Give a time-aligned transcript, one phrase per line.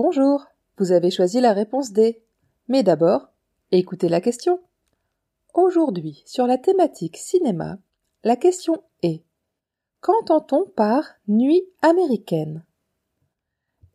[0.00, 2.22] Bonjour, vous avez choisi la réponse D.
[2.68, 3.32] Mais d'abord,
[3.72, 4.60] écoutez la question.
[5.54, 7.78] Aujourd'hui, sur la thématique cinéma,
[8.22, 9.24] la question est
[10.00, 12.64] Qu'entend-on par nuit américaine?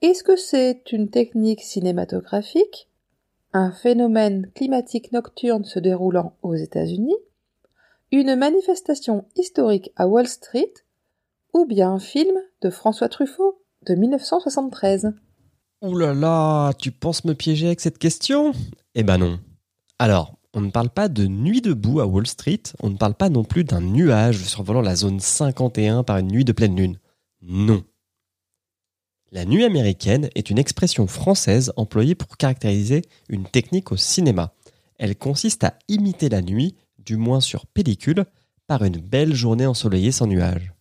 [0.01, 2.89] Est-ce que c'est une technique cinématographique,
[3.53, 7.15] un phénomène climatique nocturne se déroulant aux États-Unis,
[8.11, 10.73] une manifestation historique à Wall Street,
[11.53, 15.13] ou bien un film de François Truffaut de 1973
[15.83, 18.53] Ouh là là, tu penses me piéger avec cette question?
[18.95, 19.37] Eh ben non.
[19.99, 23.27] Alors, on ne parle pas de nuit debout à Wall Street, on ne parle pas
[23.27, 26.99] non plus d'un nuage survolant la zone 51 par une nuit de pleine lune.
[27.41, 27.83] Non.
[29.33, 34.53] La nuit américaine est une expression française employée pour caractériser une technique au cinéma.
[34.97, 38.23] Elle consiste à imiter la nuit, du moins sur pellicule,
[38.67, 40.71] par une belle journée ensoleillée sans nuages.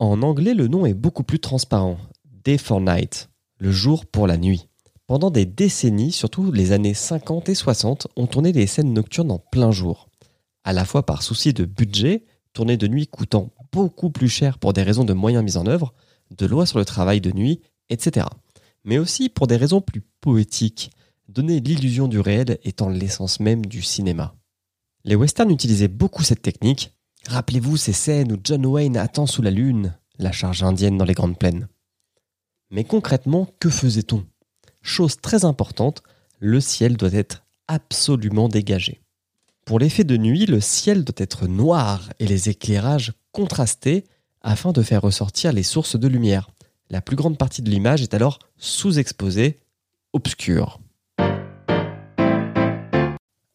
[0.00, 1.98] En anglais, le nom est beaucoup plus transparent.
[2.44, 3.28] Day for Night,
[3.62, 4.66] le jour pour la nuit.
[5.06, 9.38] Pendant des décennies, surtout les années 50 et 60, on tournait des scènes nocturnes en
[9.38, 10.08] plein jour.
[10.64, 12.24] À la fois par souci de budget,
[12.54, 15.94] tourner de nuit coûtant beaucoup plus cher pour des raisons de moyens mis en œuvre,
[16.36, 18.26] de lois sur le travail de nuit, etc.
[18.82, 20.90] Mais aussi pour des raisons plus poétiques,
[21.28, 24.34] donner l'illusion du réel étant l'essence même du cinéma.
[25.04, 26.90] Les westerns utilisaient beaucoup cette technique.
[27.28, 31.14] Rappelez-vous ces scènes où John Wayne attend sous la lune, la charge indienne dans les
[31.14, 31.68] grandes plaines.
[32.72, 34.24] Mais concrètement, que faisait-on?
[34.80, 36.02] Chose très importante,
[36.40, 39.02] le ciel doit être absolument dégagé.
[39.66, 44.04] Pour l'effet de nuit, le ciel doit être noir et les éclairages contrastés
[44.40, 46.48] afin de faire ressortir les sources de lumière.
[46.88, 49.60] La plus grande partie de l'image est alors sous-exposée,
[50.14, 50.80] obscure.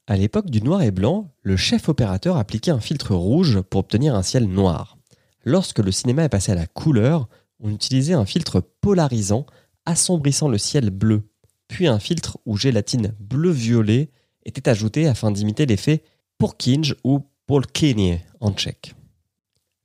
[0.06, 4.14] À l'époque du noir et blanc, le chef opérateur appliquait un filtre rouge pour obtenir
[4.14, 5.00] un ciel noir.
[5.44, 7.28] Lorsque le cinéma est passé à la couleur,
[7.60, 9.46] on utilisait un filtre polarisant
[9.86, 11.24] assombrissant le ciel bleu,
[11.68, 14.10] puis un filtre où gélatine bleu-violet
[14.46, 16.04] était ajouté afin d'imiter l'effet
[16.38, 18.94] Purkinje ou Polkinje en tchèque.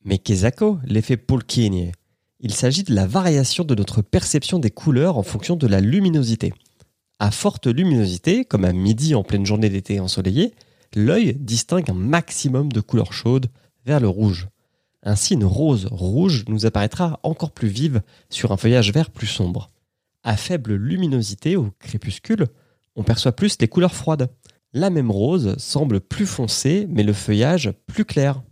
[0.05, 1.93] Mais qu'est-ce l'effet Polkinje
[2.41, 6.53] Il s'agit de la variation de notre perception des couleurs en fonction de la luminosité.
[7.19, 10.55] À forte luminosité, comme à midi en pleine journée d'été ensoleillée,
[10.95, 13.47] l'œil distingue un maximum de couleurs chaudes
[13.87, 14.49] vers le rouge.
[15.03, 19.71] Ainsi, une rose rouge nous apparaîtra encore plus vive sur un feuillage vert plus sombre.
[20.23, 22.47] À faible luminosité, au crépuscule,
[22.95, 24.31] on perçoit plus les couleurs froides.
[24.73, 28.43] La même rose semble plus foncée, mais le feuillage plus clair.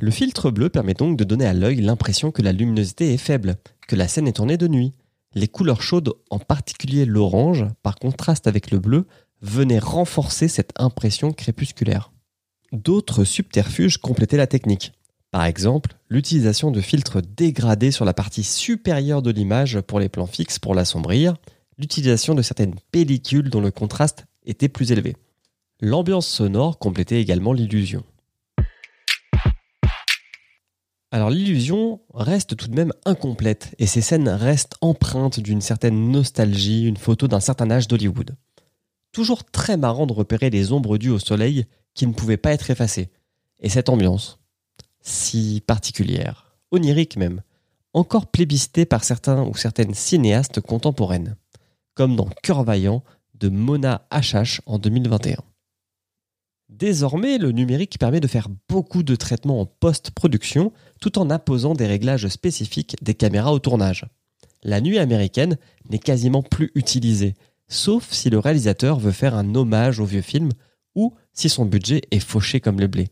[0.00, 3.56] Le filtre bleu permet donc de donner à l'œil l'impression que la luminosité est faible,
[3.86, 4.94] que la scène est tournée de nuit.
[5.34, 9.06] Les couleurs chaudes, en particulier l'orange, par contraste avec le bleu,
[9.42, 12.12] venaient renforcer cette impression crépusculaire.
[12.72, 14.92] D'autres subterfuges complétaient la technique.
[15.32, 20.26] Par exemple, l'utilisation de filtres dégradés sur la partie supérieure de l'image pour les plans
[20.26, 21.36] fixes pour l'assombrir,
[21.78, 25.16] l'utilisation de certaines pellicules dont le contraste était plus élevé.
[25.80, 28.04] L'ambiance sonore complétait également l'illusion.
[31.10, 36.84] Alors l'illusion reste tout de même incomplète et ces scènes restent empreintes d'une certaine nostalgie,
[36.84, 38.36] une photo d'un certain âge d'Hollywood.
[39.12, 42.70] Toujours très marrant de repérer les ombres dues au soleil qui ne pouvaient pas être
[42.70, 43.10] effacées.
[43.60, 44.41] Et cette ambiance,
[45.02, 47.42] si particulière, onirique même,
[47.92, 51.36] encore plébiscitée par certains ou certaines cinéastes contemporaines,
[51.94, 53.02] comme dans Cœur vaillant
[53.34, 55.36] de Mona HH en 2021.
[56.68, 61.86] Désormais, le numérique permet de faire beaucoup de traitements en post-production tout en imposant des
[61.86, 64.06] réglages spécifiques des caméras au tournage.
[64.62, 65.58] La nuit américaine
[65.90, 67.34] n'est quasiment plus utilisée,
[67.68, 70.50] sauf si le réalisateur veut faire un hommage au vieux film
[70.94, 73.10] ou si son budget est fauché comme le blé.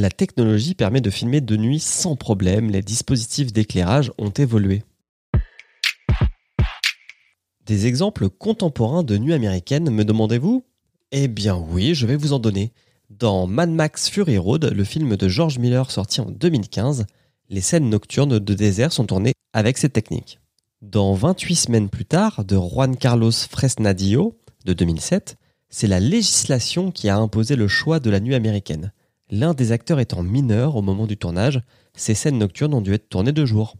[0.00, 4.84] La technologie permet de filmer de nuit sans problème, les dispositifs d'éclairage ont évolué.
[7.66, 10.64] Des exemples contemporains de nuit américaine, me demandez-vous?
[11.10, 12.70] Eh bien oui, je vais vous en donner.
[13.10, 17.04] Dans Mad Max Fury Road, le film de George Miller sorti en 2015,
[17.48, 20.38] les scènes nocturnes de désert sont tournées avec cette technique.
[20.80, 25.38] Dans 28 semaines plus tard, de Juan Carlos Fresnadillo, de 2007,
[25.70, 28.92] c'est la législation qui a imposé le choix de la nuit américaine.
[29.30, 31.60] L'un des acteurs étant mineur au moment du tournage,
[31.94, 33.76] ces scènes nocturnes ont dû être tournées de jour.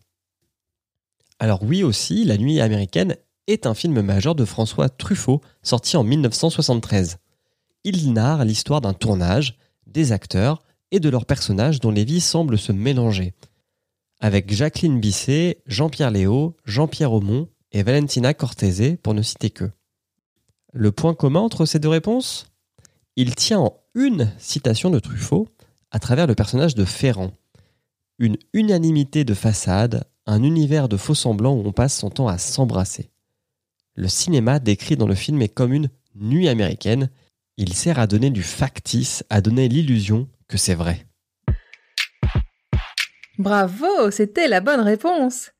[1.38, 3.16] Alors oui aussi, La nuit américaine
[3.46, 7.18] est un film majeur de François Truffaut, sorti en 1973.
[7.84, 9.56] Il narre l'histoire d'un tournage,
[9.86, 13.34] des acteurs et de leurs personnages dont les vies semblent se mélanger
[14.20, 19.70] avec Jacqueline Bisset, Jean-Pierre Léo, Jean-Pierre Aumont et Valentina Cortese, pour ne citer que.
[20.72, 22.46] Le point commun entre ces deux réponses?
[23.20, 25.48] Il tient en une citation de Truffaut
[25.90, 27.32] à travers le personnage de Ferrand.
[28.20, 32.38] Une unanimité de façade, un univers de faux semblants où on passe son temps à
[32.38, 33.10] s'embrasser.
[33.96, 37.10] Le cinéma décrit dans le film est comme une nuit américaine.
[37.56, 41.04] Il sert à donner du factice, à donner l'illusion que c'est vrai.
[43.36, 45.50] Bravo, c'était la bonne réponse.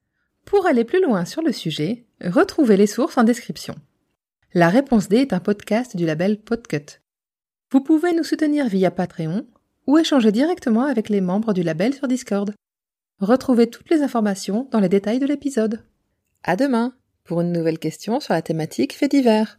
[0.45, 3.75] Pour aller plus loin sur le sujet, retrouvez les sources en description.
[4.55, 7.01] La réponse D est un podcast du label Podcut.
[7.71, 9.47] Vous pouvez nous soutenir via Patreon
[9.87, 12.55] ou échanger directement avec les membres du label sur Discord.
[13.21, 15.85] Retrouvez toutes les informations dans les détails de l'épisode.
[16.45, 16.95] À demain
[17.25, 19.59] pour une nouvelle question sur la thématique fait divers.